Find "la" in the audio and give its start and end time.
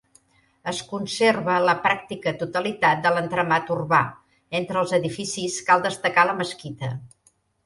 1.67-1.75, 6.33-6.37